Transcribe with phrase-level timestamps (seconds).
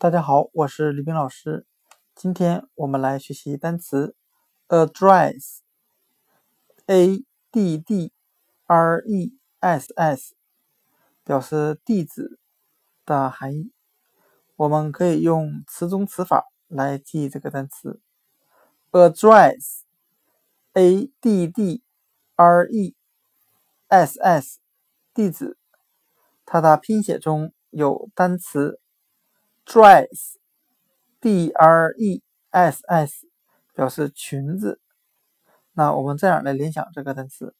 [0.00, 1.66] 大家好，我是李冰老师。
[2.14, 4.16] 今天我们来学习单词
[4.68, 5.62] address，a
[7.52, 8.10] d d
[8.64, 10.34] r e s s，
[11.22, 12.38] 表示地址
[13.04, 13.72] 的含义。
[14.56, 18.00] 我们可以用词中词法来记这个单词
[18.92, 19.52] address，a
[21.20, 21.82] d d
[22.36, 22.94] r e
[23.88, 24.60] s s，
[25.12, 25.58] 地址。
[26.46, 28.80] 它的拼写中有单词
[29.70, 33.28] dress，d r e s s，
[33.72, 34.80] 表示裙子。
[35.74, 37.54] 那我们这样来联想这个单词：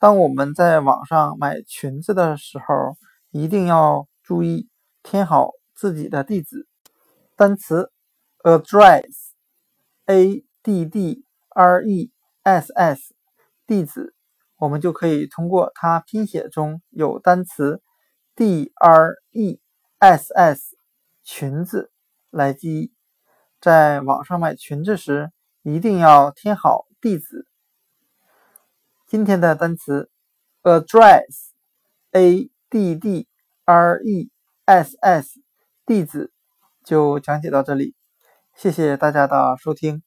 [0.00, 2.96] 当我们在网上买裙子的时候，
[3.30, 4.68] 一定要注意
[5.04, 6.66] 填好自己的地址。
[7.36, 7.92] 单词
[8.42, 12.10] address，a d d r e
[12.42, 13.14] s s，
[13.64, 14.12] 地址，
[14.56, 17.80] 我们就可以通过它拼写中有单词。
[18.34, 19.60] D R E
[19.98, 20.71] S S
[21.22, 21.92] 裙子
[22.30, 22.92] 来记忆，
[23.60, 25.30] 在网上买裙子时
[25.62, 27.46] 一定要填好地址。
[29.06, 30.10] 今天的单词
[30.62, 33.28] address，A D D
[33.64, 34.30] R E
[34.64, 35.40] S S
[35.84, 36.32] 地址
[36.84, 37.94] 就讲解到这里，
[38.54, 40.02] 谢谢大家的收听。